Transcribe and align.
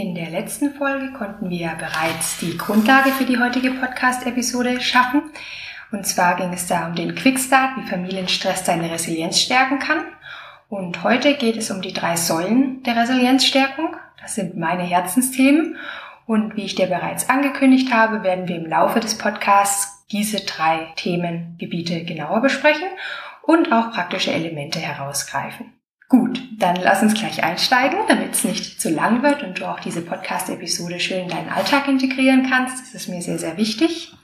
In 0.00 0.14
der 0.14 0.30
letzten 0.30 0.74
Folge 0.74 1.12
konnten 1.12 1.50
wir 1.50 1.72
bereits 1.76 2.38
die 2.38 2.56
Grundlage 2.56 3.10
für 3.10 3.24
die 3.24 3.40
heutige 3.40 3.72
Podcast-Episode 3.72 4.80
schaffen. 4.80 5.22
Und 5.90 6.06
zwar 6.06 6.36
ging 6.36 6.52
es 6.52 6.68
da 6.68 6.86
um 6.86 6.94
den 6.94 7.16
Quickstart, 7.16 7.76
wie 7.76 7.90
Familienstress 7.90 8.62
deine 8.62 8.92
Resilienz 8.92 9.40
stärken 9.40 9.80
kann. 9.80 10.04
Und 10.68 11.02
heute 11.02 11.34
geht 11.34 11.56
es 11.56 11.72
um 11.72 11.82
die 11.82 11.92
drei 11.92 12.14
Säulen 12.14 12.80
der 12.84 12.94
Resilienzstärkung. 12.94 13.96
Das 14.22 14.36
sind 14.36 14.56
meine 14.56 14.84
Herzensthemen. 14.84 15.74
Und 16.26 16.54
wie 16.54 16.66
ich 16.66 16.76
dir 16.76 16.86
bereits 16.86 17.28
angekündigt 17.28 17.92
habe, 17.92 18.22
werden 18.22 18.46
wir 18.46 18.54
im 18.54 18.66
Laufe 18.66 19.00
des 19.00 19.18
Podcasts 19.18 20.06
diese 20.12 20.46
drei 20.46 20.92
Themengebiete 20.94 22.04
genauer 22.04 22.40
besprechen 22.40 22.86
und 23.42 23.72
auch 23.72 23.90
praktische 23.90 24.30
Elemente 24.30 24.78
herausgreifen. 24.78 25.72
Gut, 26.08 26.40
dann 26.58 26.76
lass 26.76 27.02
uns 27.02 27.12
gleich 27.12 27.44
einsteigen, 27.44 27.98
damit 28.08 28.32
es 28.32 28.44
nicht 28.44 28.80
zu 28.80 28.88
lang 28.88 29.22
wird 29.22 29.42
und 29.42 29.60
du 29.60 29.68
auch 29.68 29.80
diese 29.80 30.00
Podcast-Episode 30.00 31.00
schön 31.00 31.24
in 31.24 31.28
deinen 31.28 31.50
Alltag 31.50 31.86
integrieren 31.86 32.46
kannst. 32.48 32.80
Das 32.80 32.94
ist 32.94 33.08
mir 33.08 33.20
sehr, 33.20 33.38
sehr 33.38 33.58
wichtig. 33.58 34.14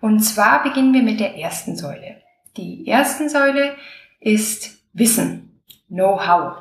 Und 0.00 0.18
zwar 0.18 0.64
beginnen 0.64 0.92
wir 0.92 1.02
mit 1.02 1.20
der 1.20 1.36
ersten 1.36 1.76
Säule. 1.76 2.16
Die 2.56 2.88
ersten 2.88 3.28
Säule 3.28 3.76
ist 4.18 4.82
Wissen, 4.92 5.62
Know-how. 5.88 6.56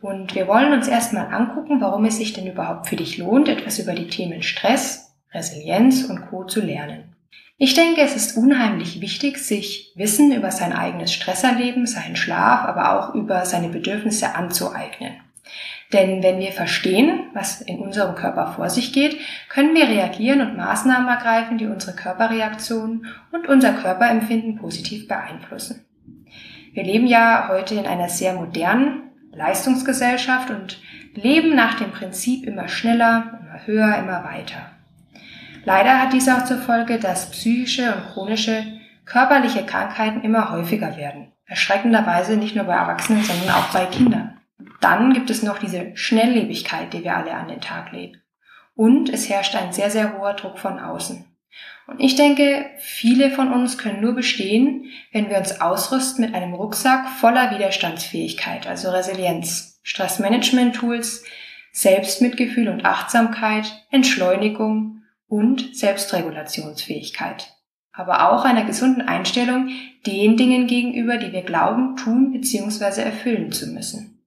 Und 0.00 0.34
wir 0.34 0.48
wollen 0.48 0.72
uns 0.72 0.88
erstmal 0.88 1.32
angucken, 1.32 1.80
warum 1.80 2.04
es 2.04 2.16
sich 2.16 2.32
denn 2.32 2.48
überhaupt 2.48 2.88
für 2.88 2.96
dich 2.96 3.16
lohnt, 3.16 3.48
etwas 3.48 3.78
über 3.78 3.94
die 3.94 4.08
Themen 4.08 4.42
Stress, 4.42 5.14
Resilienz 5.32 6.04
und 6.04 6.28
Co. 6.28 6.44
zu 6.44 6.60
lernen. 6.60 7.13
Ich 7.56 7.74
denke, 7.74 8.00
es 8.00 8.16
ist 8.16 8.36
unheimlich 8.36 9.00
wichtig, 9.00 9.38
sich 9.38 9.92
Wissen 9.94 10.32
über 10.32 10.50
sein 10.50 10.72
eigenes 10.72 11.12
Stresserleben, 11.12 11.86
seinen 11.86 12.16
Schlaf, 12.16 12.64
aber 12.64 12.98
auch 12.98 13.14
über 13.14 13.44
seine 13.44 13.68
Bedürfnisse 13.68 14.34
anzueignen. 14.34 15.12
Denn 15.92 16.24
wenn 16.24 16.40
wir 16.40 16.50
verstehen, 16.50 17.30
was 17.32 17.60
in 17.60 17.78
unserem 17.78 18.16
Körper 18.16 18.52
vor 18.54 18.68
sich 18.70 18.92
geht, 18.92 19.18
können 19.48 19.76
wir 19.76 19.86
reagieren 19.86 20.40
und 20.40 20.56
Maßnahmen 20.56 21.06
ergreifen, 21.06 21.56
die 21.56 21.66
unsere 21.66 21.94
Körperreaktionen 21.94 23.06
und 23.30 23.48
unser 23.48 23.72
Körperempfinden 23.72 24.56
positiv 24.56 25.06
beeinflussen. 25.06 25.84
Wir 26.72 26.82
leben 26.82 27.06
ja 27.06 27.48
heute 27.48 27.76
in 27.76 27.86
einer 27.86 28.08
sehr 28.08 28.32
modernen 28.32 29.02
Leistungsgesellschaft 29.32 30.50
und 30.50 30.80
leben 31.14 31.54
nach 31.54 31.74
dem 31.74 31.92
Prinzip 31.92 32.44
immer 32.44 32.66
schneller, 32.66 33.38
immer 33.40 33.66
höher, 33.66 33.96
immer 33.98 34.24
weiter. 34.24 34.72
Leider 35.64 36.00
hat 36.00 36.12
dies 36.12 36.28
auch 36.28 36.44
zur 36.44 36.58
Folge, 36.58 36.98
dass 36.98 37.30
psychische 37.30 37.94
und 37.94 38.12
chronische 38.12 38.64
körperliche 39.04 39.64
Krankheiten 39.64 40.22
immer 40.22 40.50
häufiger 40.50 40.96
werden. 40.96 41.32
Erschreckenderweise 41.46 42.36
nicht 42.36 42.56
nur 42.56 42.64
bei 42.64 42.74
Erwachsenen, 42.74 43.22
sondern 43.22 43.50
auch 43.50 43.68
bei 43.72 43.86
Kindern. 43.86 44.40
Dann 44.80 45.12
gibt 45.12 45.30
es 45.30 45.42
noch 45.42 45.58
diese 45.58 45.96
Schnelllebigkeit, 45.96 46.92
die 46.92 47.04
wir 47.04 47.16
alle 47.16 47.34
an 47.34 47.48
den 47.48 47.60
Tag 47.60 47.92
legen. 47.92 48.20
Und 48.74 49.08
es 49.08 49.28
herrscht 49.28 49.54
ein 49.54 49.72
sehr, 49.72 49.90
sehr 49.90 50.18
hoher 50.18 50.34
Druck 50.34 50.58
von 50.58 50.78
außen. 50.78 51.24
Und 51.86 52.00
ich 52.00 52.16
denke, 52.16 52.66
viele 52.78 53.30
von 53.30 53.52
uns 53.52 53.78
können 53.78 54.00
nur 54.00 54.14
bestehen, 54.14 54.86
wenn 55.12 55.28
wir 55.28 55.36
uns 55.36 55.60
ausrüsten 55.60 56.24
mit 56.24 56.34
einem 56.34 56.54
Rucksack 56.54 57.08
voller 57.20 57.50
Widerstandsfähigkeit, 57.50 58.66
also 58.66 58.90
Resilienz, 58.90 59.78
Stressmanagement-Tools, 59.82 61.24
Selbstmitgefühl 61.72 62.68
und 62.68 62.84
Achtsamkeit, 62.84 63.84
Entschleunigung, 63.90 64.93
und 65.34 65.74
Selbstregulationsfähigkeit, 65.74 67.52
aber 67.92 68.30
auch 68.30 68.44
einer 68.44 68.62
gesunden 68.64 69.02
Einstellung 69.02 69.68
den 70.06 70.36
Dingen 70.36 70.68
gegenüber, 70.68 71.16
die 71.16 71.32
wir 71.32 71.42
glauben, 71.42 71.96
tun 71.96 72.30
bzw. 72.30 73.02
erfüllen 73.02 73.50
zu 73.50 73.66
müssen. 73.66 74.22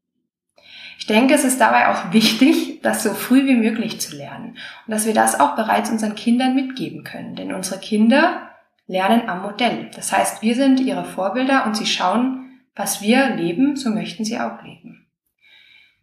Ich 1.00 1.08
denke, 1.08 1.34
es 1.34 1.46
ist 1.46 1.62
dabei 1.62 1.88
auch 1.88 2.12
wichtig, 2.12 2.82
das 2.82 3.04
so 3.04 3.14
früh 3.14 3.46
wie 3.46 3.56
möglich 3.56 4.02
zu 4.02 4.18
lernen 4.18 4.58
und 4.86 4.92
dass 4.92 5.06
wir 5.06 5.14
das 5.14 5.40
auch 5.40 5.56
bereits 5.56 5.90
unseren 5.90 6.16
Kindern 6.16 6.56
mitgeben 6.56 7.06
können, 7.06 7.38
denn 7.38 7.54
unsere 7.54 7.80
Kinder 7.80 8.50
lernen 8.86 9.30
am 9.30 9.44
Modell. 9.44 9.90
Das 9.96 10.12
heißt, 10.12 10.42
wir 10.42 10.56
sind 10.56 10.82
ihre 10.82 11.06
Vorbilder 11.06 11.66
und 11.66 11.78
sie 11.78 11.86
schauen, 11.86 12.60
was 12.76 13.02
wir 13.02 13.30
leben, 13.30 13.78
so 13.78 13.92
möchten 13.92 14.26
sie 14.26 14.38
auch 14.38 14.62
leben. 14.62 14.97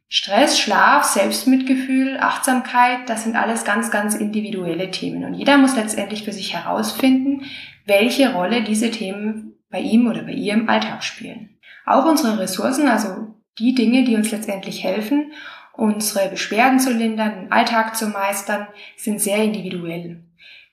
Stress, 0.09 0.59
Schlaf, 0.59 1.05
Selbstmitgefühl, 1.05 2.19
Achtsamkeit, 2.19 3.09
das 3.09 3.25
sind 3.25 3.37
alles 3.37 3.65
ganz, 3.65 3.91
ganz 3.91 4.15
individuelle 4.15 4.91
Themen. 4.91 5.25
Und 5.25 5.35
jeder 5.35 5.59
muss 5.59 5.77
letztendlich 5.77 6.25
für 6.25 6.33
sich 6.33 6.55
herausfinden, 6.55 7.47
welche 7.87 8.33
Rolle 8.33 8.63
diese 8.63 8.91
Themen 8.91 9.55
bei 9.71 9.81
ihm 9.81 10.07
oder 10.07 10.23
bei 10.23 10.33
ihr 10.33 10.55
im 10.55 10.69
Alltag 10.69 11.03
spielen. 11.03 11.59
Auch 11.85 12.07
unsere 12.07 12.39
Ressourcen, 12.39 12.89
also 12.89 13.35
die 13.59 13.75
Dinge, 13.75 14.05
die 14.05 14.17
uns 14.17 14.31
letztendlich 14.31 14.85
helfen, 14.85 15.33
unsere 15.73 16.29
Beschwerden 16.29 16.79
zu 16.79 16.93
lindern, 16.93 17.35
den 17.35 17.53
Alltag 17.53 17.97
zu 17.97 18.09
meistern, 18.09 18.69
sind 18.97 19.21
sehr 19.21 19.39
individuell. 19.39 20.25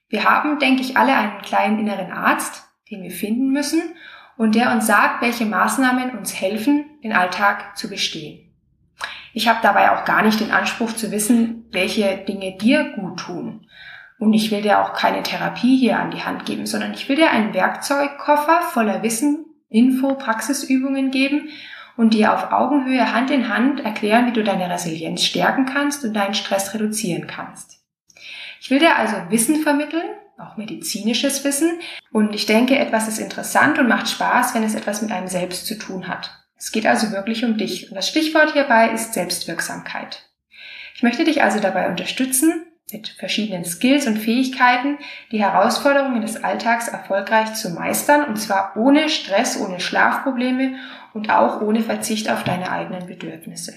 Wir 0.10 0.26
haben, 0.26 0.60
denke 0.60 0.82
ich, 0.82 0.98
alle 0.98 1.16
einen 1.16 1.42
kleinen 1.42 1.80
inneren 1.80 2.12
Arzt, 2.12 2.64
den 2.92 3.02
wir 3.02 3.12
finden 3.12 3.52
müssen 3.52 3.82
und 4.38 4.56
der 4.56 4.72
uns 4.72 4.88
sagt, 4.88 5.22
welche 5.22 5.46
Maßnahmen 5.46 6.18
uns 6.18 6.40
helfen, 6.40 6.86
den 7.04 7.14
Alltag 7.14 7.78
zu 7.78 7.90
bestehen. 7.90 8.51
Ich 9.34 9.48
habe 9.48 9.60
dabei 9.62 9.92
auch 9.92 10.06
gar 10.06 10.24
nicht 10.24 10.40
den 10.40 10.52
Anspruch 10.52 10.94
zu 10.94 11.12
wissen, 11.12 11.66
welche 11.72 12.18
Dinge 12.18 12.58
dir 12.58 12.94
gut 12.96 13.20
tun. 13.20 13.68
Und 14.20 14.34
ich 14.34 14.52
will 14.52 14.62
dir 14.62 14.82
auch 14.82 14.94
keine 14.94 15.24
Therapie 15.24 15.78
hier 15.78 15.98
an 15.98 16.12
die 16.12 16.24
Hand 16.24 16.46
geben, 16.46 16.66
sondern 16.66 16.94
ich 16.94 17.10
will 17.10 17.16
dir 17.16 17.32
einen 17.32 17.54
Werkzeugkoffer 17.54 18.62
voller 18.62 19.02
Wissen, 19.02 19.46
Info, 19.70 20.16
Praxisübungen 20.16 21.12
geben 21.12 21.50
und 21.98 22.14
dir 22.14 22.34
auf 22.34 22.52
Augenhöhe 22.52 23.14
Hand 23.14 23.32
in 23.32 23.50
Hand 23.50 23.80
erklären, 23.80 24.28
wie 24.28 24.34
du 24.34 24.44
deine 24.44 24.70
Resilienz 24.70 25.24
stärken 25.24 25.66
kannst 25.66 26.04
und 26.04 26.14
deinen 26.14 26.34
Stress 26.34 26.74
reduzieren 26.74 27.26
kannst. 27.26 27.80
Ich 28.60 28.70
will 28.70 28.80
dir 28.80 28.96
also 28.96 29.16
Wissen 29.30 29.58
vermitteln, 29.58 30.08
auch 30.38 30.58
medizinisches 30.58 31.44
Wissen. 31.44 31.80
Und 32.12 32.36
ich 32.36 32.46
denke, 32.46 32.78
etwas 32.78 33.08
ist 33.08 33.18
interessant 33.18 33.80
und 33.80 33.88
macht 33.88 34.10
Spaß, 34.10 34.54
wenn 34.54 34.64
es 34.64 34.76
etwas 34.76 35.02
mit 35.02 35.12
einem 35.12 35.28
selbst 35.28 35.66
zu 35.66 35.78
tun 35.78 36.08
hat. 36.08 36.32
Es 36.62 36.72
geht 36.72 36.86
also 36.86 37.12
wirklich 37.12 37.44
um 37.44 37.58
dich. 37.58 37.90
Und 37.90 37.96
das 37.96 38.08
Stichwort 38.08 38.54
hierbei 38.54 38.92
ist 38.92 39.16
Selbstwirksamkeit. 39.16 40.30
Ich 40.94 41.02
möchte 41.02 41.24
dich 41.24 41.42
also 41.42 41.60
dabei 41.60 41.90
unterstützen, 41.90 42.68
mit 42.92 43.08
verschiedenen 43.08 43.66
Skills 43.66 44.06
und 44.06 44.20
Fähigkeiten 44.20 45.00
die 45.32 45.42
Herausforderungen 45.42 46.22
des 46.22 46.44
Alltags 46.44 46.88
erfolgreich 46.88 47.56
zu 47.56 47.72
meistern, 47.72 48.26
und 48.26 48.36
zwar 48.36 48.78
ohne 48.78 49.10
Stress, 49.10 49.60
ohne 49.60 49.80
Schlafprobleme 49.80 50.76
und 51.16 51.32
auch 51.32 51.62
ohne 51.62 51.82
Verzicht 51.82 52.30
auf 52.30 52.44
deine 52.44 52.70
eigenen 52.70 53.08
Bedürfnisse. 53.08 53.74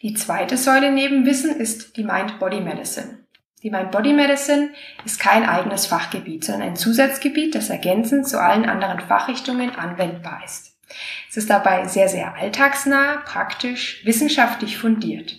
Die 0.00 0.14
zweite 0.14 0.56
Säule 0.56 0.92
neben 0.92 1.26
Wissen 1.26 1.56
ist 1.56 1.96
die 1.96 2.04
Mind-Body 2.04 2.60
Medicine. 2.60 3.26
Die 3.64 3.70
Mind-Body 3.70 4.12
Medicine 4.12 4.70
ist 5.04 5.18
kein 5.18 5.48
eigenes 5.48 5.86
Fachgebiet, 5.86 6.44
sondern 6.44 6.68
ein 6.68 6.76
Zusatzgebiet, 6.76 7.56
das 7.56 7.70
ergänzend 7.70 8.28
zu 8.28 8.40
allen 8.40 8.66
anderen 8.66 9.00
Fachrichtungen 9.00 9.74
anwendbar 9.74 10.42
ist. 10.44 10.73
Es 11.28 11.36
ist 11.36 11.50
dabei 11.50 11.86
sehr, 11.86 12.08
sehr 12.08 12.34
alltagsnah, 12.34 13.22
praktisch, 13.24 14.04
wissenschaftlich 14.04 14.78
fundiert 14.78 15.36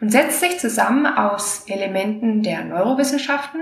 und 0.00 0.10
setzt 0.10 0.40
sich 0.40 0.58
zusammen 0.58 1.06
aus 1.06 1.64
Elementen 1.68 2.42
der 2.42 2.64
Neurowissenschaften, 2.64 3.60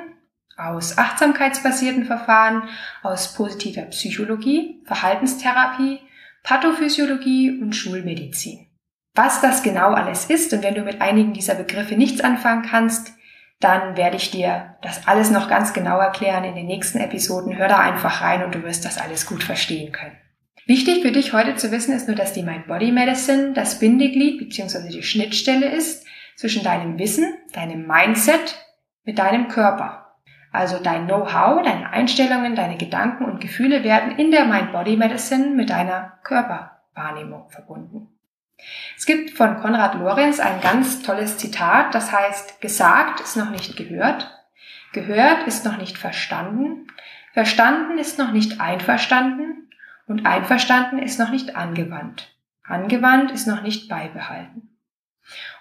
aus 0.56 0.98
achtsamkeitsbasierten 0.98 2.04
Verfahren, 2.04 2.68
aus 3.02 3.34
positiver 3.34 3.82
Psychologie, 3.82 4.82
Verhaltenstherapie, 4.84 6.00
Pathophysiologie 6.42 7.60
und 7.60 7.74
Schulmedizin. 7.74 8.66
Was 9.14 9.40
das 9.40 9.62
genau 9.62 9.92
alles 9.92 10.26
ist 10.26 10.52
und 10.52 10.62
wenn 10.62 10.74
du 10.74 10.82
mit 10.82 11.00
einigen 11.00 11.32
dieser 11.32 11.54
Begriffe 11.54 11.96
nichts 11.96 12.20
anfangen 12.20 12.62
kannst, 12.68 13.12
dann 13.60 13.96
werde 13.96 14.16
ich 14.16 14.30
dir 14.30 14.76
das 14.82 15.06
alles 15.06 15.30
noch 15.30 15.48
ganz 15.48 15.72
genau 15.72 15.98
erklären 15.98 16.44
in 16.44 16.54
den 16.54 16.66
nächsten 16.66 16.98
Episoden. 16.98 17.56
Hör 17.56 17.68
da 17.68 17.78
einfach 17.78 18.20
rein 18.20 18.44
und 18.44 18.54
du 18.54 18.62
wirst 18.64 18.84
das 18.84 18.98
alles 18.98 19.26
gut 19.26 19.42
verstehen 19.42 19.92
können. 19.92 20.16
Wichtig 20.66 21.02
für 21.02 21.12
dich 21.12 21.34
heute 21.34 21.56
zu 21.56 21.70
wissen 21.70 21.94
ist 21.94 22.08
nur, 22.08 22.16
dass 22.16 22.32
die 22.32 22.42
Mind 22.42 22.66
Body 22.66 22.90
Medicine 22.90 23.52
das 23.52 23.78
Bindeglied 23.78 24.38
bzw. 24.38 24.88
die 24.88 25.02
Schnittstelle 25.02 25.68
ist 25.68 26.06
zwischen 26.36 26.64
deinem 26.64 26.98
Wissen, 26.98 27.34
deinem 27.52 27.86
Mindset 27.86 28.56
mit 29.04 29.18
deinem 29.18 29.48
Körper. 29.48 30.16
Also 30.52 30.78
dein 30.78 31.06
Know-how, 31.06 31.62
deine 31.62 31.90
Einstellungen, 31.90 32.56
deine 32.56 32.78
Gedanken 32.78 33.26
und 33.26 33.42
Gefühle 33.42 33.84
werden 33.84 34.16
in 34.16 34.30
der 34.30 34.46
Mind 34.46 34.72
Body 34.72 34.96
Medicine 34.96 35.48
mit 35.48 35.68
deiner 35.68 36.18
Körperwahrnehmung 36.22 37.50
verbunden. 37.50 38.08
Es 38.96 39.04
gibt 39.04 39.32
von 39.36 39.58
Konrad 39.58 39.96
Lorenz 39.96 40.40
ein 40.40 40.62
ganz 40.62 41.02
tolles 41.02 41.36
Zitat, 41.36 41.94
das 41.94 42.10
heißt, 42.10 42.62
gesagt 42.62 43.20
ist 43.20 43.36
noch 43.36 43.50
nicht 43.50 43.76
gehört, 43.76 44.30
gehört 44.94 45.46
ist 45.46 45.66
noch 45.66 45.76
nicht 45.76 45.98
verstanden, 45.98 46.86
verstanden 47.34 47.98
ist 47.98 48.18
noch 48.18 48.32
nicht 48.32 48.62
einverstanden 48.62 49.64
und 50.06 50.26
einverstanden 50.26 50.98
ist 50.98 51.18
noch 51.18 51.30
nicht 51.30 51.56
angewandt. 51.56 52.34
Angewandt 52.62 53.30
ist 53.30 53.46
noch 53.46 53.62
nicht 53.62 53.88
beibehalten. 53.88 54.78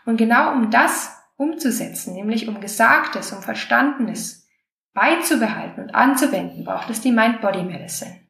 Und 0.06 0.18
genau 0.18 0.54
um 0.54 0.70
das 0.72 1.18
umzusetzen, 1.38 2.14
nämlich 2.14 2.48
um 2.48 2.62
Gesagtes, 2.62 3.32
um 3.32 3.42
Verstandenes 3.42 4.48
beizubehalten 4.94 5.84
und 5.84 5.96
anzuwenden, 5.96 6.64
braucht 6.64 6.90
es 6.90 7.02
die 7.02 7.12
Mind-Body-Medicine. 7.12 8.24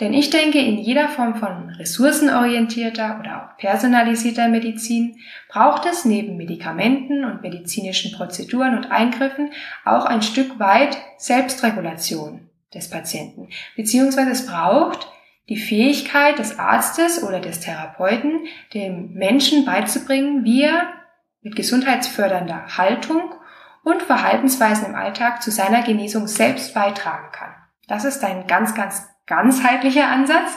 Denn 0.00 0.14
ich 0.14 0.30
denke, 0.30 0.60
in 0.60 0.78
jeder 0.78 1.08
Form 1.08 1.34
von 1.34 1.70
ressourcenorientierter 1.70 3.18
oder 3.18 3.42
auch 3.42 3.56
personalisierter 3.56 4.48
Medizin 4.48 5.18
braucht 5.48 5.86
es 5.86 6.04
neben 6.04 6.36
Medikamenten 6.36 7.24
und 7.24 7.42
medizinischen 7.42 8.12
Prozeduren 8.12 8.76
und 8.76 8.92
Eingriffen 8.92 9.50
auch 9.84 10.04
ein 10.04 10.22
Stück 10.22 10.60
weit 10.60 10.96
Selbstregulation 11.16 12.48
des 12.72 12.90
Patienten. 12.90 13.48
Beziehungsweise 13.76 14.30
es 14.30 14.46
braucht 14.46 15.08
die 15.48 15.56
Fähigkeit 15.56 16.38
des 16.38 16.58
Arztes 16.58 17.22
oder 17.22 17.40
des 17.40 17.60
Therapeuten, 17.60 18.46
dem 18.74 19.12
Menschen 19.12 19.64
beizubringen, 19.64 20.44
wie 20.44 20.62
er 20.62 20.92
mit 21.40 21.56
gesundheitsfördernder 21.56 22.76
Haltung 22.76 23.34
und 23.82 24.02
Verhaltensweisen 24.02 24.86
im 24.88 24.94
Alltag 24.94 25.42
zu 25.42 25.50
seiner 25.50 25.82
Genesung 25.82 26.26
selbst 26.26 26.74
beitragen 26.74 27.32
kann. 27.32 27.54
Das 27.86 28.04
ist 28.04 28.22
ein 28.22 28.46
ganz, 28.46 28.74
ganz 28.74 29.08
ganzheitlicher 29.26 30.08
Ansatz 30.08 30.50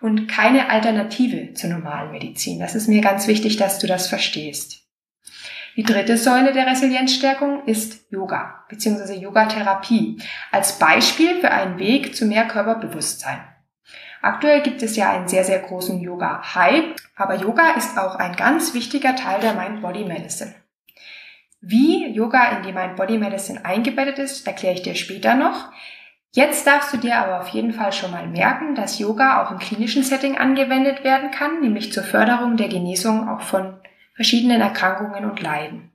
und 0.00 0.26
keine 0.26 0.70
Alternative 0.70 1.54
zur 1.54 1.70
normalen 1.70 2.10
Medizin. 2.10 2.58
Das 2.58 2.74
ist 2.74 2.88
mir 2.88 3.00
ganz 3.00 3.28
wichtig, 3.28 3.56
dass 3.56 3.78
du 3.78 3.86
das 3.86 4.08
verstehst. 4.08 4.80
Die 5.76 5.84
dritte 5.84 6.18
Säule 6.18 6.52
der 6.52 6.66
Resilienzstärkung 6.66 7.64
ist 7.66 8.10
Yoga 8.10 8.64
bzw. 8.68 9.14
Yogatherapie 9.14 10.20
als 10.50 10.78
Beispiel 10.78 11.40
für 11.40 11.50
einen 11.50 11.78
Weg 11.78 12.14
zu 12.14 12.26
mehr 12.26 12.46
Körperbewusstsein. 12.46 13.40
Aktuell 14.22 14.62
gibt 14.62 14.82
es 14.84 14.94
ja 14.94 15.10
einen 15.10 15.26
sehr, 15.26 15.42
sehr 15.42 15.58
großen 15.58 16.00
Yoga-Hype, 16.00 16.94
aber 17.16 17.34
Yoga 17.34 17.72
ist 17.72 17.98
auch 17.98 18.14
ein 18.14 18.36
ganz 18.36 18.72
wichtiger 18.72 19.16
Teil 19.16 19.40
der 19.40 19.54
Mind-Body-Medicine. 19.54 20.54
Wie 21.60 22.08
Yoga 22.08 22.56
in 22.56 22.62
die 22.62 22.72
Mind-Body-Medicine 22.72 23.64
eingebettet 23.64 24.20
ist, 24.20 24.46
erkläre 24.46 24.74
ich 24.74 24.82
dir 24.82 24.94
später 24.94 25.34
noch. 25.34 25.72
Jetzt 26.30 26.66
darfst 26.68 26.94
du 26.94 26.98
dir 26.98 27.16
aber 27.16 27.40
auf 27.40 27.48
jeden 27.48 27.72
Fall 27.72 27.92
schon 27.92 28.12
mal 28.12 28.28
merken, 28.28 28.76
dass 28.76 29.00
Yoga 29.00 29.42
auch 29.42 29.50
im 29.50 29.58
klinischen 29.58 30.04
Setting 30.04 30.38
angewendet 30.38 31.02
werden 31.02 31.32
kann, 31.32 31.60
nämlich 31.60 31.92
zur 31.92 32.04
Förderung 32.04 32.56
der 32.56 32.68
Genesung 32.68 33.28
auch 33.28 33.40
von 33.40 33.76
verschiedenen 34.14 34.60
Erkrankungen 34.60 35.28
und 35.28 35.42
Leiden. 35.42 35.90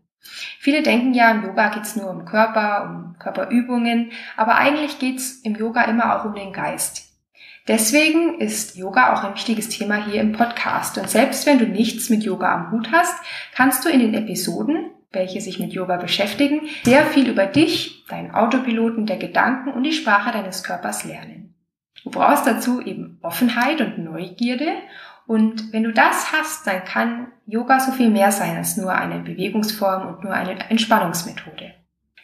Viele 0.60 0.84
denken 0.84 1.14
ja, 1.14 1.32
im 1.32 1.46
Yoga 1.46 1.70
geht's 1.70 1.96
nur 1.96 2.10
um 2.10 2.26
Körper, 2.26 2.84
um 2.84 3.16
Körperübungen, 3.20 4.12
aber 4.36 4.56
eigentlich 4.56 5.00
geht's 5.00 5.40
im 5.44 5.56
Yoga 5.56 5.84
immer 5.84 6.20
auch 6.20 6.26
um 6.26 6.36
den 6.36 6.52
Geist. 6.52 7.07
Deswegen 7.68 8.40
ist 8.40 8.78
Yoga 8.78 9.14
auch 9.14 9.24
ein 9.24 9.34
wichtiges 9.34 9.68
Thema 9.68 10.06
hier 10.06 10.22
im 10.22 10.32
Podcast. 10.32 10.98
Und 10.98 11.10
selbst 11.10 11.46
wenn 11.46 11.60
du 11.60 11.66
nichts 11.66 12.10
mit 12.10 12.24
Yoga 12.24 12.54
am 12.54 12.72
Hut 12.72 12.92
hast, 12.92 13.16
kannst 13.54 13.84
du 13.84 13.90
in 13.90 14.00
den 14.00 14.14
Episoden, 14.14 14.92
welche 15.12 15.42
sich 15.42 15.60
mit 15.60 15.74
Yoga 15.74 15.98
beschäftigen, 15.98 16.62
sehr 16.84 17.06
viel 17.06 17.30
über 17.30 17.46
dich, 17.46 18.06
deinen 18.08 18.32
Autopiloten 18.32 19.06
der 19.06 19.18
Gedanken 19.18 19.74
und 19.74 19.84
die 19.84 19.92
Sprache 19.92 20.32
deines 20.32 20.64
Körpers 20.64 21.04
lernen. 21.04 21.56
Du 22.04 22.12
brauchst 22.12 22.48
dazu 22.48 22.82
eben 22.82 23.20
Offenheit 23.22 23.82
und 23.82 23.98
Neugierde. 23.98 24.72
Und 25.26 25.74
wenn 25.74 25.84
du 25.84 25.92
das 25.92 26.32
hast, 26.32 26.66
dann 26.68 26.86
kann 26.86 27.28
Yoga 27.46 27.82
so 27.82 27.92
viel 27.92 28.10
mehr 28.10 28.32
sein 28.32 28.56
als 28.56 28.78
nur 28.78 28.94
eine 28.94 29.20
Bewegungsform 29.20 30.08
und 30.08 30.24
nur 30.24 30.32
eine 30.32 30.70
Entspannungsmethode. 30.70 31.74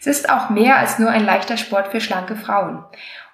Es 0.06 0.18
ist 0.18 0.30
auch 0.30 0.50
mehr 0.50 0.76
als 0.80 1.00
nur 1.00 1.10
ein 1.10 1.24
leichter 1.24 1.56
Sport 1.56 1.88
für 1.88 2.02
schlanke 2.02 2.36
Frauen. 2.36 2.84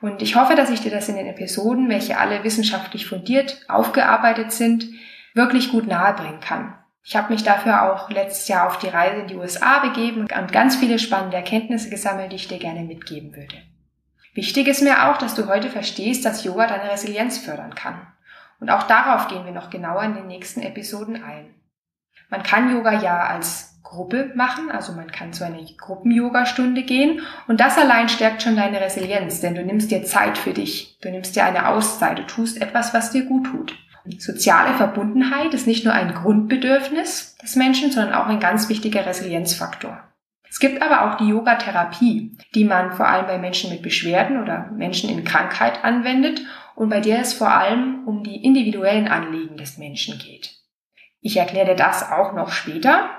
Und 0.01 0.21
ich 0.21 0.35
hoffe, 0.35 0.53
dass 0.53 0.69
ich 0.69 0.81
dir 0.81 0.91
das 0.91 1.09
in 1.09 1.15
den 1.15 1.25
Episoden, 1.25 1.89
welche 1.89 2.19
alle 2.19 2.43
wissenschaftlich 2.43 3.07
fundiert 3.07 3.65
aufgearbeitet 3.67 4.51
sind, 4.51 4.85
wirklich 5.33 5.71
gut 5.71 5.87
nahebringen 5.87 6.41
kann. 6.41 6.75
Ich 7.03 7.15
habe 7.15 7.33
mich 7.33 7.41
dafür 7.41 7.91
auch 7.91 8.11
letztes 8.11 8.47
Jahr 8.49 8.67
auf 8.67 8.77
die 8.77 8.87
Reise 8.87 9.21
in 9.21 9.27
die 9.27 9.35
USA 9.35 9.79
begeben 9.79 10.21
und 10.21 10.51
ganz 10.51 10.75
viele 10.75 10.99
spannende 10.99 11.37
Erkenntnisse 11.37 11.89
gesammelt, 11.89 12.33
die 12.33 12.35
ich 12.35 12.47
dir 12.47 12.59
gerne 12.59 12.81
mitgeben 12.81 13.35
würde. 13.35 13.55
Wichtig 14.35 14.67
ist 14.67 14.83
mir 14.83 15.09
auch, 15.09 15.17
dass 15.17 15.33
du 15.33 15.47
heute 15.47 15.71
verstehst, 15.71 16.23
dass 16.23 16.43
Yoga 16.43 16.67
deine 16.67 16.91
Resilienz 16.91 17.39
fördern 17.39 17.73
kann. 17.73 18.05
Und 18.59 18.69
auch 18.69 18.83
darauf 18.83 19.27
gehen 19.27 19.43
wir 19.43 19.53
noch 19.53 19.71
genauer 19.71 20.03
in 20.03 20.13
den 20.13 20.27
nächsten 20.27 20.61
Episoden 20.61 21.23
ein. 21.23 21.55
Man 22.29 22.43
kann 22.43 22.71
Yoga 22.71 23.01
ja 23.01 23.23
als 23.23 23.68
Gruppe 23.89 24.31
machen, 24.35 24.69
also 24.69 24.93
man 24.93 25.11
kann 25.11 25.33
zu 25.33 25.43
einer 25.43 25.57
Gruppen-Yoga-Stunde 25.77 26.83
gehen 26.83 27.21
und 27.47 27.59
das 27.59 27.77
allein 27.77 28.07
stärkt 28.07 28.43
schon 28.43 28.55
deine 28.55 28.79
Resilienz, 28.79 29.41
denn 29.41 29.55
du 29.55 29.65
nimmst 29.65 29.89
dir 29.89 30.03
Zeit 30.03 30.37
für 30.37 30.53
dich, 30.53 30.99
du 31.01 31.09
nimmst 31.09 31.35
dir 31.35 31.43
eine 31.43 31.67
Auszeit, 31.67 32.19
du 32.19 32.27
tust 32.27 32.61
etwas, 32.61 32.93
was 32.93 33.11
dir 33.11 33.25
gut 33.25 33.47
tut. 33.47 33.75
Soziale 34.19 34.75
Verbundenheit 34.75 35.53
ist 35.53 35.67
nicht 35.67 35.85
nur 35.85 35.93
ein 35.93 36.13
Grundbedürfnis 36.13 37.35
des 37.41 37.55
Menschen, 37.55 37.91
sondern 37.91 38.13
auch 38.13 38.27
ein 38.27 38.39
ganz 38.39 38.69
wichtiger 38.69 39.05
Resilienzfaktor. 39.05 40.03
Es 40.49 40.59
gibt 40.59 40.81
aber 40.81 41.05
auch 41.05 41.17
die 41.17 41.27
Yoga-Therapie, 41.27 42.37
die 42.55 42.65
man 42.65 42.91
vor 42.91 43.07
allem 43.07 43.27
bei 43.27 43.37
Menschen 43.37 43.71
mit 43.71 43.81
Beschwerden 43.81 44.41
oder 44.41 44.71
Menschen 44.71 45.09
in 45.09 45.23
Krankheit 45.23 45.83
anwendet 45.83 46.41
und 46.75 46.89
bei 46.89 47.01
der 47.01 47.19
es 47.19 47.33
vor 47.33 47.51
allem 47.51 48.07
um 48.07 48.23
die 48.23 48.43
individuellen 48.43 49.07
Anliegen 49.07 49.57
des 49.57 49.77
Menschen 49.77 50.17
geht. 50.17 50.55
Ich 51.21 51.37
erkläre 51.37 51.67
dir 51.67 51.75
das 51.75 52.09
auch 52.09 52.33
noch 52.33 52.51
später. 52.51 53.09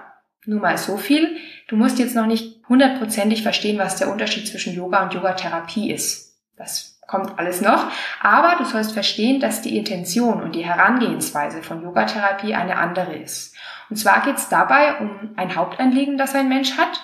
Nur 0.46 0.60
mal 0.60 0.78
so 0.78 0.96
viel. 0.96 1.36
Du 1.68 1.76
musst 1.76 1.98
jetzt 1.98 2.16
noch 2.16 2.26
nicht 2.26 2.66
hundertprozentig 2.68 3.42
verstehen, 3.42 3.78
was 3.78 3.96
der 3.96 4.10
Unterschied 4.10 4.48
zwischen 4.48 4.74
Yoga 4.74 5.02
und 5.02 5.14
Yogatherapie 5.14 5.90
ist. 5.90 6.38
Das 6.56 6.98
kommt 7.06 7.38
alles 7.38 7.60
noch. 7.60 7.90
Aber 8.22 8.56
du 8.56 8.64
sollst 8.64 8.92
verstehen, 8.92 9.40
dass 9.40 9.62
die 9.62 9.76
Intention 9.76 10.42
und 10.42 10.54
die 10.54 10.64
Herangehensweise 10.64 11.62
von 11.62 11.82
Yogatherapie 11.82 12.54
eine 12.54 12.76
andere 12.76 13.16
ist. 13.16 13.54
Und 13.90 13.96
zwar 13.96 14.22
geht 14.22 14.36
es 14.36 14.48
dabei 14.48 14.98
um 15.00 15.30
ein 15.36 15.56
Hauptanliegen, 15.56 16.16
das 16.16 16.34
ein 16.34 16.48
Mensch 16.48 16.78
hat. 16.78 17.00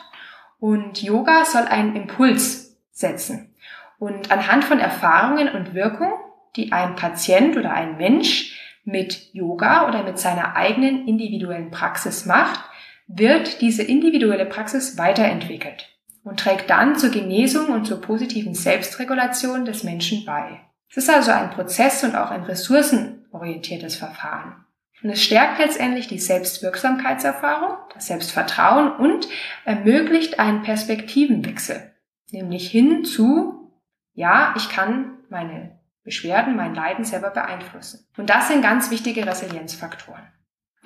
Und 0.59 1.03
Yoga 1.03 1.45
soll 1.45 1.65
einen 1.65 1.97
Impuls 1.97 2.77
setzen. 2.93 3.55
Und 3.99 4.31
anhand 4.31 4.65
von 4.65 4.79
Erfahrungen 4.79 5.49
und 5.49 5.75
Wirkung, 5.75 6.13
die 6.55 6.73
ein 6.73 6.97
Patient 6.97 7.57
oder 7.57 7.73
ein 7.73 7.97
Mensch 7.97 8.81
mit 8.85 9.35
Yoga 9.35 9.89
oder 9.89 10.05
mit 10.05 10.19
seiner 10.19 10.55
eigenen 10.55 11.09
individuellen 11.09 11.71
Praxis 11.71 12.25
macht, 12.25 12.61
wird 13.07 13.61
diese 13.61 13.83
individuelle 13.83 14.47
Praxis 14.47 14.99
weiterentwickelt 14.99 15.89
und 16.25 16.41
trägt 16.41 16.71
dann 16.71 16.97
zur 16.97 17.11
Genesung 17.11 17.69
und 17.69 17.87
zur 17.87 18.01
positiven 18.01 18.55
Selbstregulation 18.55 19.65
des 19.65 19.85
Menschen 19.85 20.25
bei. 20.25 20.61
Es 20.91 20.97
ist 20.97 21.11
also 21.11 21.31
ein 21.31 21.51
Prozess 21.51 22.03
und 22.05 22.17
auch 22.17 22.31
ein 22.31 22.43
ressourcenorientiertes 22.43 23.97
Verfahren. 23.97 24.65
Und 25.03 25.11
es 25.11 25.23
stärkt 25.23 25.59
letztendlich 25.59 26.09
die 26.09 26.19
Selbstwirksamkeitserfahrung, 26.19 27.77
das 27.95 28.07
Selbstvertrauen 28.07 28.97
und 28.97 29.29
ermöglicht 29.65 30.41
einen 30.41 30.63
Perspektivenwechsel, 30.63 31.93
nämlich 32.31 32.71
hin 32.71 33.05
zu, 33.05 33.73
ja, 34.15 34.55
ich 34.57 34.69
kann 34.71 35.19
meine 35.29 35.79
Beschwerden, 36.03 36.57
mein 36.57 36.75
Leiden 36.75 37.05
selber 37.05 37.31
beeinflussen. 37.31 38.07
Und 38.17 38.31
das 38.31 38.49
sind 38.49 38.63
ganz 38.63 38.91
wichtige 38.91 39.27
Resilienzfaktoren. 39.27 40.23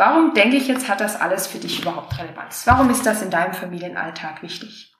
Warum 0.00 0.33
denke 0.33 0.57
ich 0.57 0.66
jetzt, 0.66 0.88
hat 0.88 1.02
das 1.02 1.21
alles 1.21 1.47
für 1.47 1.59
dich 1.59 1.83
überhaupt 1.83 2.19
Relevanz? 2.19 2.62
Warum 2.64 2.88
ist 2.88 3.04
das 3.04 3.21
in 3.21 3.28
deinem 3.28 3.52
Familienalltag 3.52 4.42
wichtig? 4.42 4.95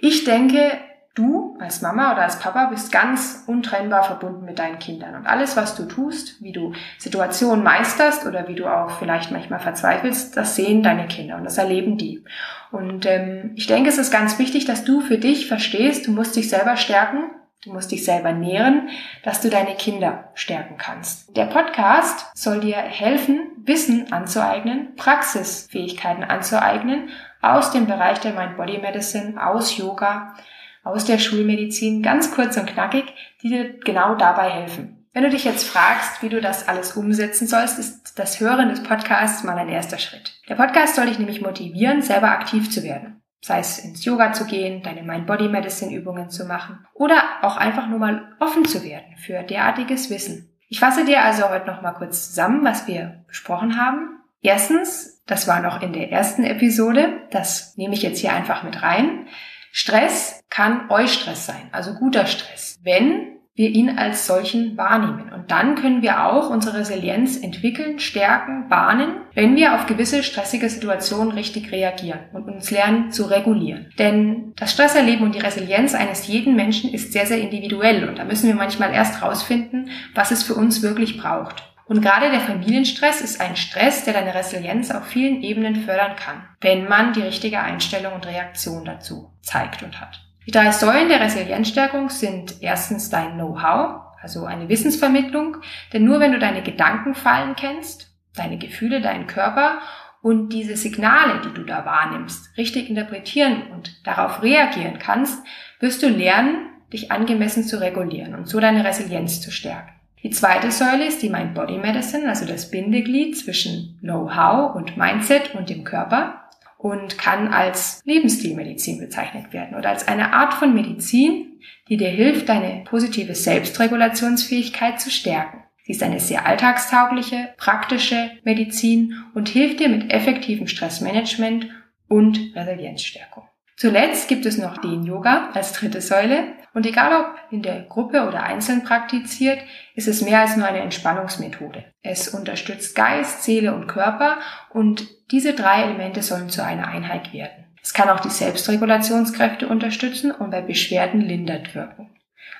Ich 0.00 0.24
denke, 0.24 0.72
du 1.14 1.56
als 1.60 1.82
Mama 1.82 2.10
oder 2.10 2.22
als 2.22 2.40
Papa 2.40 2.66
bist 2.66 2.90
ganz 2.90 3.44
untrennbar 3.46 4.02
verbunden 4.02 4.44
mit 4.44 4.58
deinen 4.58 4.80
Kindern. 4.80 5.14
Und 5.14 5.28
alles, 5.28 5.56
was 5.56 5.76
du 5.76 5.84
tust, 5.84 6.42
wie 6.42 6.50
du 6.50 6.72
Situationen 6.98 7.62
meisterst 7.62 8.26
oder 8.26 8.48
wie 8.48 8.56
du 8.56 8.66
auch 8.66 8.98
vielleicht 8.98 9.30
manchmal 9.30 9.60
verzweifelst, 9.60 10.36
das 10.36 10.56
sehen 10.56 10.82
deine 10.82 11.06
Kinder 11.06 11.36
und 11.36 11.44
das 11.44 11.56
erleben 11.56 11.96
die. 11.96 12.24
Und 12.72 13.06
ähm, 13.06 13.52
ich 13.54 13.68
denke, 13.68 13.88
es 13.88 13.98
ist 13.98 14.10
ganz 14.10 14.36
wichtig, 14.40 14.64
dass 14.64 14.82
du 14.82 15.00
für 15.00 15.18
dich 15.18 15.46
verstehst, 15.46 16.08
du 16.08 16.10
musst 16.10 16.34
dich 16.34 16.48
selber 16.48 16.76
stärken 16.76 17.30
Du 17.62 17.74
musst 17.74 17.92
dich 17.92 18.06
selber 18.06 18.32
nähren, 18.32 18.88
dass 19.22 19.42
du 19.42 19.50
deine 19.50 19.74
Kinder 19.74 20.30
stärken 20.32 20.78
kannst. 20.78 21.36
Der 21.36 21.44
Podcast 21.44 22.30
soll 22.34 22.60
dir 22.60 22.78
helfen, 22.78 23.50
Wissen 23.58 24.10
anzueignen, 24.14 24.96
Praxisfähigkeiten 24.96 26.24
anzueignen 26.24 27.10
aus 27.42 27.70
dem 27.70 27.86
Bereich 27.86 28.18
der 28.20 28.32
Mind-Body-Medicine, 28.32 29.46
aus 29.46 29.76
Yoga, 29.76 30.36
aus 30.84 31.04
der 31.04 31.18
Schulmedizin, 31.18 32.02
ganz 32.02 32.34
kurz 32.34 32.56
und 32.56 32.64
knackig, 32.64 33.04
die 33.42 33.50
dir 33.50 33.78
genau 33.80 34.14
dabei 34.14 34.48
helfen. 34.48 35.06
Wenn 35.12 35.24
du 35.24 35.30
dich 35.30 35.44
jetzt 35.44 35.68
fragst, 35.68 36.22
wie 36.22 36.30
du 36.30 36.40
das 36.40 36.66
alles 36.66 36.96
umsetzen 36.96 37.46
sollst, 37.46 37.78
ist 37.78 38.18
das 38.18 38.40
Hören 38.40 38.70
des 38.70 38.82
Podcasts 38.82 39.44
mal 39.44 39.58
ein 39.58 39.68
erster 39.68 39.98
Schritt. 39.98 40.32
Der 40.48 40.54
Podcast 40.54 40.96
soll 40.96 41.06
dich 41.06 41.18
nämlich 41.18 41.42
motivieren, 41.42 42.00
selber 42.00 42.30
aktiv 42.30 42.70
zu 42.70 42.82
werden 42.82 43.19
sei 43.40 43.58
es 43.60 43.78
ins 43.78 44.04
Yoga 44.04 44.32
zu 44.32 44.44
gehen, 44.44 44.82
deine 44.82 45.02
Mind-Body-Medicine-Übungen 45.02 46.30
zu 46.30 46.44
machen 46.44 46.86
oder 46.94 47.22
auch 47.42 47.56
einfach 47.56 47.88
nur 47.88 47.98
mal 47.98 48.32
offen 48.38 48.64
zu 48.64 48.84
werden 48.84 49.16
für 49.16 49.42
derartiges 49.42 50.10
Wissen. 50.10 50.50
Ich 50.68 50.80
fasse 50.80 51.04
dir 51.04 51.24
also 51.24 51.48
heute 51.48 51.66
noch 51.66 51.82
mal 51.82 51.92
kurz 51.92 52.28
zusammen, 52.28 52.64
was 52.64 52.86
wir 52.86 53.24
besprochen 53.26 53.80
haben. 53.80 54.20
Erstens, 54.42 55.22
das 55.26 55.48
war 55.48 55.60
noch 55.60 55.82
in 55.82 55.92
der 55.92 56.12
ersten 56.12 56.44
Episode, 56.44 57.22
das 57.30 57.76
nehme 57.76 57.94
ich 57.94 58.02
jetzt 58.02 58.20
hier 58.20 58.32
einfach 58.32 58.62
mit 58.62 58.82
rein. 58.82 59.26
Stress 59.72 60.42
kann 60.48 60.90
Eustress 60.90 61.46
sein, 61.46 61.68
also 61.72 61.94
guter 61.94 62.26
Stress, 62.26 62.78
wenn 62.82 63.39
wir 63.54 63.68
ihn 63.68 63.98
als 63.98 64.26
solchen 64.26 64.76
wahrnehmen. 64.76 65.32
Und 65.32 65.50
dann 65.50 65.74
können 65.74 66.02
wir 66.02 66.24
auch 66.24 66.50
unsere 66.50 66.78
Resilienz 66.78 67.36
entwickeln, 67.36 67.98
stärken, 67.98 68.68
bahnen, 68.68 69.16
wenn 69.34 69.56
wir 69.56 69.74
auf 69.74 69.86
gewisse 69.86 70.22
stressige 70.22 70.68
Situationen 70.68 71.32
richtig 71.32 71.72
reagieren 71.72 72.20
und 72.32 72.48
uns 72.48 72.70
lernen 72.70 73.10
zu 73.10 73.24
regulieren. 73.24 73.90
Denn 73.98 74.52
das 74.56 74.72
Stresserleben 74.72 75.26
und 75.26 75.34
die 75.34 75.40
Resilienz 75.40 75.94
eines 75.94 76.26
jeden 76.26 76.56
Menschen 76.56 76.92
ist 76.94 77.12
sehr, 77.12 77.26
sehr 77.26 77.40
individuell 77.40 78.08
und 78.08 78.18
da 78.18 78.24
müssen 78.24 78.46
wir 78.46 78.54
manchmal 78.54 78.92
erst 78.92 79.22
rausfinden, 79.22 79.90
was 80.14 80.30
es 80.30 80.42
für 80.42 80.54
uns 80.54 80.82
wirklich 80.82 81.18
braucht. 81.18 81.64
Und 81.90 82.02
gerade 82.02 82.30
der 82.30 82.40
Familienstress 82.40 83.20
ist 83.20 83.40
ein 83.40 83.56
Stress, 83.56 84.04
der 84.04 84.14
deine 84.14 84.32
Resilienz 84.32 84.92
auf 84.92 85.06
vielen 85.06 85.42
Ebenen 85.42 85.74
fördern 85.74 86.14
kann, 86.14 86.44
wenn 86.60 86.88
man 86.88 87.12
die 87.12 87.22
richtige 87.22 87.58
Einstellung 87.58 88.12
und 88.12 88.28
Reaktion 88.28 88.84
dazu 88.84 89.32
zeigt 89.42 89.82
und 89.82 90.00
hat. 90.00 90.29
Die 90.50 90.58
drei 90.58 90.72
Säulen 90.72 91.08
der 91.08 91.20
Resilienzstärkung 91.20 92.08
sind 92.08 92.60
erstens 92.60 93.08
dein 93.08 93.34
Know-how, 93.34 94.00
also 94.20 94.46
eine 94.46 94.68
Wissensvermittlung, 94.68 95.58
denn 95.92 96.04
nur 96.04 96.18
wenn 96.18 96.32
du 96.32 96.40
deine 96.40 96.60
Gedankenfallen 96.60 97.54
kennst, 97.54 98.08
deine 98.34 98.58
Gefühle, 98.58 99.00
deinen 99.00 99.28
Körper 99.28 99.78
und 100.22 100.52
diese 100.52 100.74
Signale, 100.76 101.40
die 101.44 101.54
du 101.54 101.62
da 101.62 101.84
wahrnimmst, 101.84 102.58
richtig 102.58 102.90
interpretieren 102.90 103.70
und 103.70 104.04
darauf 104.04 104.42
reagieren 104.42 104.98
kannst, 104.98 105.40
wirst 105.78 106.02
du 106.02 106.08
lernen, 106.08 106.66
dich 106.92 107.12
angemessen 107.12 107.62
zu 107.62 107.80
regulieren 107.80 108.34
und 108.34 108.48
so 108.48 108.58
deine 108.58 108.84
Resilienz 108.84 109.40
zu 109.40 109.52
stärken. 109.52 109.92
Die 110.24 110.30
zweite 110.30 110.72
Säule 110.72 111.06
ist 111.06 111.22
die 111.22 111.30
Mind 111.30 111.54
Body 111.54 111.78
Medicine, 111.78 112.28
also 112.28 112.44
das 112.44 112.72
Bindeglied 112.72 113.38
zwischen 113.38 114.00
Know-how 114.00 114.74
und 114.74 114.96
Mindset 114.96 115.54
und 115.54 115.70
dem 115.70 115.84
Körper 115.84 116.49
und 116.82 117.18
kann 117.18 117.48
als 117.48 118.00
Lebensstilmedizin 118.04 118.98
bezeichnet 118.98 119.52
werden 119.52 119.76
oder 119.76 119.90
als 119.90 120.08
eine 120.08 120.32
Art 120.32 120.54
von 120.54 120.74
Medizin, 120.74 121.60
die 121.88 121.98
dir 121.98 122.08
hilft, 122.08 122.48
deine 122.48 122.84
positive 122.84 123.34
Selbstregulationsfähigkeit 123.34 124.98
zu 124.98 125.10
stärken. 125.10 125.62
Sie 125.84 125.92
ist 125.92 126.02
eine 126.02 126.20
sehr 126.20 126.46
alltagstaugliche, 126.46 127.52
praktische 127.58 128.30
Medizin 128.44 129.14
und 129.34 129.50
hilft 129.50 129.80
dir 129.80 129.90
mit 129.90 130.10
effektivem 130.10 130.68
Stressmanagement 130.68 131.68
und 132.08 132.52
Resilienzstärkung. 132.54 133.44
Zuletzt 133.80 134.28
gibt 134.28 134.44
es 134.44 134.58
noch 134.58 134.76
den 134.76 135.04
Yoga 135.04 135.48
als 135.54 135.72
dritte 135.72 136.02
Säule. 136.02 136.48
Und 136.74 136.84
egal 136.84 137.18
ob 137.18 137.34
in 137.50 137.62
der 137.62 137.80
Gruppe 137.84 138.28
oder 138.28 138.42
einzeln 138.42 138.84
praktiziert, 138.84 139.58
ist 139.94 140.06
es 140.06 140.20
mehr 140.20 140.40
als 140.40 140.54
nur 140.54 140.66
eine 140.66 140.80
Entspannungsmethode. 140.80 141.86
Es 142.02 142.28
unterstützt 142.28 142.94
Geist, 142.94 143.42
Seele 143.42 143.74
und 143.74 143.86
Körper 143.86 144.36
und 144.68 145.08
diese 145.30 145.54
drei 145.54 145.84
Elemente 145.84 146.20
sollen 146.20 146.50
zu 146.50 146.62
einer 146.62 146.88
Einheit 146.88 147.32
werden. 147.32 147.64
Es 147.82 147.94
kann 147.94 148.10
auch 148.10 148.20
die 148.20 148.28
Selbstregulationskräfte 148.28 149.66
unterstützen 149.66 150.30
und 150.30 150.50
bei 150.50 150.60
Beschwerden 150.60 151.22
lindert 151.22 151.74
wirken. 151.74 152.10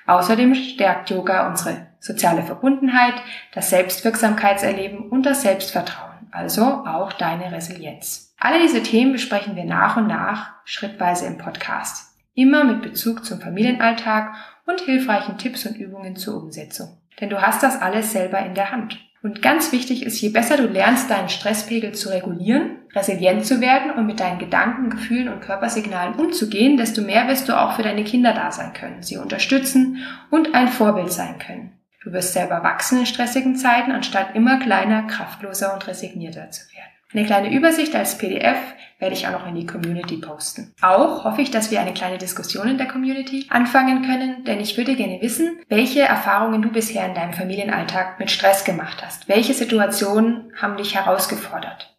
Außerdem 0.07 0.55
stärkt 0.55 1.11
Yoga 1.11 1.47
unsere 1.47 1.85
soziale 1.99 2.41
Verbundenheit, 2.41 3.13
das 3.53 3.69
Selbstwirksamkeitserleben 3.69 5.11
und 5.11 5.27
das 5.27 5.43
Selbstvertrauen, 5.43 6.29
also 6.31 6.63
auch 6.63 7.13
deine 7.13 7.51
Resilienz. 7.51 8.30
Alle 8.43 8.59
diese 8.59 8.81
Themen 8.81 9.11
besprechen 9.11 9.55
wir 9.55 9.65
nach 9.65 9.97
und 9.97 10.07
nach 10.07 10.53
schrittweise 10.65 11.27
im 11.27 11.37
Podcast. 11.37 12.15
Immer 12.33 12.63
mit 12.63 12.81
Bezug 12.81 13.23
zum 13.23 13.39
Familienalltag 13.39 14.33
und 14.65 14.81
hilfreichen 14.81 15.37
Tipps 15.37 15.67
und 15.67 15.77
Übungen 15.77 16.15
zur 16.15 16.41
Umsetzung. 16.41 16.97
Denn 17.19 17.29
du 17.29 17.39
hast 17.39 17.61
das 17.61 17.79
alles 17.79 18.11
selber 18.11 18.39
in 18.39 18.55
der 18.55 18.71
Hand. 18.71 18.97
Und 19.21 19.43
ganz 19.43 19.71
wichtig 19.71 20.03
ist, 20.03 20.19
je 20.19 20.29
besser 20.29 20.57
du 20.57 20.65
lernst, 20.65 21.11
deinen 21.11 21.29
Stresspegel 21.29 21.91
zu 21.91 22.09
regulieren, 22.09 22.79
resilient 22.95 23.45
zu 23.45 23.61
werden 23.61 23.91
und 23.91 24.07
mit 24.07 24.19
deinen 24.19 24.39
Gedanken, 24.39 24.89
Gefühlen 24.89 25.29
und 25.29 25.41
Körpersignalen 25.41 26.15
umzugehen, 26.15 26.77
desto 26.77 27.03
mehr 27.03 27.27
wirst 27.27 27.47
du 27.47 27.55
auch 27.55 27.75
für 27.75 27.83
deine 27.83 28.03
Kinder 28.03 28.33
da 28.33 28.51
sein 28.51 28.73
können, 28.73 29.03
sie 29.03 29.17
unterstützen 29.17 29.99
und 30.31 30.55
ein 30.55 30.67
Vorbild 30.67 31.11
sein 31.11 31.37
können. 31.37 31.73
Du 32.03 32.11
wirst 32.11 32.33
selber 32.33 32.63
wachsen 32.63 33.01
in 33.01 33.05
stressigen 33.05 33.55
Zeiten, 33.55 33.91
anstatt 33.91 34.33
immer 34.35 34.57
kleiner, 34.57 35.03
kraftloser 35.03 35.75
und 35.75 35.85
resignierter 35.85 36.49
zu 36.49 36.63
werden. 36.71 36.80
Eine 37.13 37.25
kleine 37.25 37.51
Übersicht 37.51 37.93
als 37.95 38.17
PDF 38.17 38.57
werde 38.99 39.15
ich 39.15 39.27
auch 39.27 39.31
noch 39.31 39.47
in 39.47 39.55
die 39.55 39.65
Community 39.65 40.17
posten. 40.17 40.73
Auch 40.81 41.25
hoffe 41.25 41.41
ich, 41.41 41.51
dass 41.51 41.71
wir 41.71 41.81
eine 41.81 41.93
kleine 41.93 42.17
Diskussion 42.17 42.69
in 42.69 42.77
der 42.77 42.87
Community 42.87 43.47
anfangen 43.49 44.03
können, 44.05 44.45
denn 44.45 44.59
ich 44.61 44.77
würde 44.77 44.95
gerne 44.95 45.21
wissen, 45.21 45.59
welche 45.67 46.01
Erfahrungen 46.01 46.61
du 46.61 46.69
bisher 46.69 47.05
in 47.05 47.15
deinem 47.15 47.33
Familienalltag 47.33 48.19
mit 48.19 48.31
Stress 48.31 48.63
gemacht 48.63 49.03
hast. 49.03 49.27
Welche 49.27 49.53
Situationen 49.53 50.53
haben 50.55 50.77
dich 50.77 50.95
herausgefordert? 50.95 51.93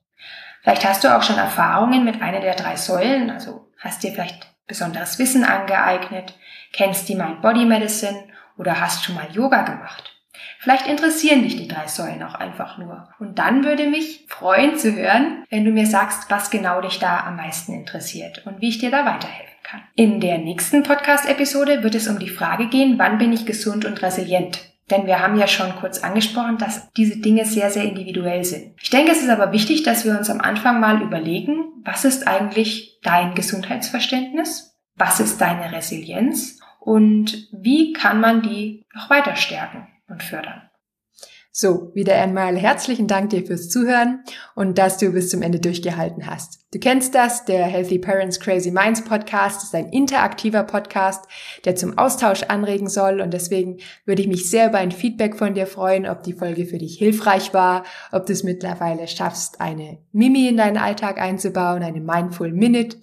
Vielleicht 0.62 0.84
hast 0.86 1.02
du 1.02 1.14
auch 1.14 1.22
schon 1.22 1.38
Erfahrungen 1.38 2.04
mit 2.04 2.22
einer 2.22 2.40
der 2.40 2.54
drei 2.54 2.76
Säulen, 2.76 3.30
also 3.30 3.68
hast 3.78 4.04
dir 4.04 4.12
vielleicht 4.12 4.46
besonderes 4.66 5.18
Wissen 5.18 5.44
angeeignet, 5.44 6.38
kennst 6.72 7.08
die 7.08 7.16
Mind 7.16 7.42
Body 7.42 7.66
Medicine 7.66 8.28
oder 8.56 8.80
hast 8.80 9.04
schon 9.04 9.16
mal 9.16 9.28
Yoga 9.32 9.62
gemacht. 9.62 10.11
Vielleicht 10.58 10.86
interessieren 10.86 11.42
dich 11.42 11.56
die 11.56 11.68
drei 11.68 11.86
Säulen 11.86 12.22
auch 12.22 12.34
einfach 12.34 12.78
nur. 12.78 13.08
Und 13.18 13.38
dann 13.38 13.64
würde 13.64 13.88
mich 13.88 14.26
freuen 14.28 14.76
zu 14.76 14.94
hören, 14.94 15.44
wenn 15.50 15.64
du 15.64 15.70
mir 15.70 15.86
sagst, 15.86 16.30
was 16.30 16.50
genau 16.50 16.80
dich 16.80 16.98
da 16.98 17.24
am 17.26 17.36
meisten 17.36 17.72
interessiert 17.72 18.46
und 18.46 18.60
wie 18.60 18.68
ich 18.68 18.78
dir 18.78 18.90
da 18.90 19.04
weiterhelfen 19.04 19.56
kann. 19.62 19.82
In 19.94 20.20
der 20.20 20.38
nächsten 20.38 20.82
Podcast-Episode 20.82 21.82
wird 21.82 21.94
es 21.94 22.08
um 22.08 22.18
die 22.18 22.28
Frage 22.28 22.68
gehen, 22.68 22.98
wann 22.98 23.18
bin 23.18 23.32
ich 23.32 23.46
gesund 23.46 23.84
und 23.84 24.02
resilient? 24.02 24.60
Denn 24.90 25.06
wir 25.06 25.20
haben 25.20 25.38
ja 25.38 25.46
schon 25.46 25.74
kurz 25.76 26.00
angesprochen, 26.00 26.58
dass 26.58 26.92
diese 26.92 27.18
Dinge 27.18 27.44
sehr, 27.44 27.70
sehr 27.70 27.84
individuell 27.84 28.44
sind. 28.44 28.74
Ich 28.82 28.90
denke, 28.90 29.12
es 29.12 29.22
ist 29.22 29.30
aber 29.30 29.52
wichtig, 29.52 29.84
dass 29.84 30.04
wir 30.04 30.18
uns 30.18 30.28
am 30.28 30.40
Anfang 30.40 30.80
mal 30.80 31.00
überlegen, 31.00 31.72
was 31.84 32.04
ist 32.04 32.28
eigentlich 32.28 32.98
dein 33.02 33.34
Gesundheitsverständnis? 33.34 34.76
Was 34.96 35.20
ist 35.20 35.40
deine 35.40 35.72
Resilienz? 35.72 36.60
Und 36.78 37.48
wie 37.52 37.92
kann 37.92 38.20
man 38.20 38.42
die 38.42 38.84
noch 38.94 39.08
weiter 39.08 39.36
stärken? 39.36 39.86
Und 40.12 40.22
fördern. 40.22 40.70
So, 41.50 41.92
wieder 41.94 42.16
einmal 42.16 42.56
herzlichen 42.56 43.08
Dank 43.08 43.30
dir 43.30 43.44
fürs 43.44 43.68
Zuhören 43.68 44.24
und 44.54 44.78
dass 44.78 44.96
du 44.96 45.10
bis 45.10 45.28
zum 45.28 45.42
Ende 45.42 45.60
durchgehalten 45.60 46.26
hast. 46.26 46.61
Du 46.72 46.78
kennst 46.78 47.14
das, 47.14 47.44
der 47.44 47.66
Healthy 47.66 47.98
Parents 47.98 48.40
Crazy 48.40 48.70
Minds 48.70 49.04
Podcast 49.04 49.62
ist 49.62 49.74
ein 49.74 49.90
interaktiver 49.90 50.62
Podcast, 50.62 51.26
der 51.66 51.76
zum 51.76 51.98
Austausch 51.98 52.44
anregen 52.44 52.88
soll 52.88 53.20
und 53.20 53.34
deswegen 53.34 53.76
würde 54.06 54.22
ich 54.22 54.28
mich 54.28 54.48
sehr 54.48 54.68
über 54.68 54.78
ein 54.78 54.90
Feedback 54.90 55.36
von 55.36 55.52
dir 55.52 55.66
freuen, 55.66 56.06
ob 56.06 56.22
die 56.22 56.32
Folge 56.32 56.64
für 56.64 56.78
dich 56.78 56.96
hilfreich 56.96 57.52
war, 57.52 57.84
ob 58.10 58.24
du 58.24 58.32
es 58.32 58.42
mittlerweile 58.42 59.06
schaffst, 59.06 59.60
eine 59.60 59.98
Mimi 60.12 60.48
in 60.48 60.56
deinen 60.56 60.78
Alltag 60.78 61.20
einzubauen, 61.20 61.82
eine 61.82 62.00
Mindful 62.00 62.52
Minute 62.52 62.96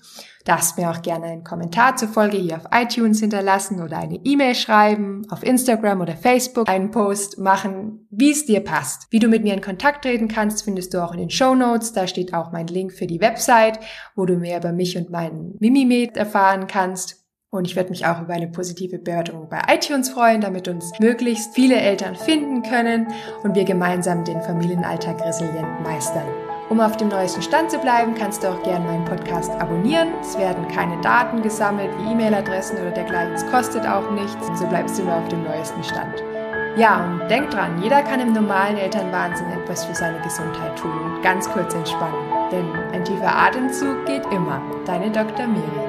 darfst 0.50 0.78
mir 0.78 0.90
auch 0.90 1.04
gerne 1.04 1.26
einen 1.26 1.44
Kommentar 1.44 1.96
zur 1.96 2.08
Folge 2.08 2.38
hier 2.38 2.56
auf 2.56 2.64
iTunes 2.72 3.20
hinterlassen 3.20 3.84
oder 3.84 3.98
eine 3.98 4.20
E-Mail 4.24 4.56
schreiben, 4.56 5.22
auf 5.30 5.44
Instagram 5.44 6.02
oder 6.02 6.16
Facebook 6.16 6.68
einen 6.68 6.90
Post 6.90 7.38
machen, 7.38 8.08
wie 8.10 8.32
es 8.32 8.48
dir 8.48 8.62
passt. 8.62 9.06
Wie 9.12 9.20
du 9.20 9.28
mit 9.28 9.44
mir 9.44 9.54
in 9.54 9.62
Kontakt 9.62 10.04
treten 10.04 10.28
kannst, 10.28 10.64
findest 10.64 10.94
du 10.94 11.04
auch 11.04 11.14
in 11.14 11.20
den 11.20 11.30
Show 11.30 11.54
Notes. 11.54 11.94
Da 11.94 12.08
steht 12.08 12.34
auch 12.34 12.52
mein 12.52 12.66
Link 12.66 12.94
für 12.94 13.06
die 13.06 13.22
Website, 13.60 13.80
wo 14.16 14.26
du 14.26 14.36
mehr 14.36 14.58
über 14.58 14.72
mich 14.72 14.98
und 14.98 15.10
meinen 15.10 15.56
Mimimed 15.60 16.18
erfahren 16.18 16.68
kannst. 16.68 17.18
Und 17.52 17.66
ich 17.66 17.76
werde 17.76 17.90
mich 17.90 18.06
auch 18.06 18.22
über 18.22 18.34
eine 18.34 18.48
positive 18.48 19.00
Bewertung 19.00 19.50
bei 19.50 19.60
iTunes 19.74 20.10
freuen, 20.10 20.42
damit 20.42 20.68
uns 20.68 20.92
möglichst 21.00 21.56
viele 21.56 21.78
Eltern 21.78 22.16
finden 22.16 22.62
können 22.62 23.08
und 23.44 23.56
wir 23.56 23.64
gemeinsam 23.64 24.24
den 24.24 24.40
Familienalltag 24.42 25.20
resilient 25.26 25.82
meistern. 25.82 26.28
Um 26.70 26.80
auf 26.80 26.96
dem 26.98 27.08
neuesten 27.08 27.42
Stand 27.42 27.72
zu 27.72 27.80
bleiben, 27.80 28.14
kannst 28.14 28.44
du 28.44 28.48
auch 28.50 28.62
gerne 28.62 28.86
meinen 28.86 29.06
Podcast 29.06 29.50
abonnieren. 29.54 30.10
Es 30.22 30.38
werden 30.38 30.68
keine 30.68 31.02
Daten 31.02 31.42
gesammelt 31.42 31.90
wie 31.98 32.12
E-Mail-Adressen 32.12 32.78
oder 32.78 32.92
dergleichen. 32.92 33.34
Es 33.34 33.50
kostet 33.50 33.88
auch 33.88 34.12
nichts. 34.12 34.48
So 34.54 34.68
bleibst 34.68 35.00
du 35.00 35.04
nur 35.04 35.16
auf 35.16 35.28
dem 35.30 35.44
neuesten 35.44 35.84
Stand. 35.84 36.22
Ja, 36.78 37.04
und 37.04 37.28
denk 37.32 37.50
dran, 37.50 37.82
jeder 37.82 38.04
kann 38.04 38.20
im 38.20 38.34
normalen 38.34 38.78
Elternwahnsinn 38.78 39.48
etwas 39.52 39.86
für 39.86 39.96
seine 39.96 40.22
Gesundheit 40.22 40.78
tun 40.78 40.92
und 40.92 41.24
ganz 41.24 41.50
kurz 41.50 41.74
entspannen. 41.74 42.29
Denn 42.52 42.72
ein 42.92 43.06
tiefer 43.06 43.36
Atemzug 43.36 44.06
geht 44.06 44.26
immer. 44.32 44.62
Deine 44.86 45.12
Dr. 45.12 45.48
Miri. 45.48 45.89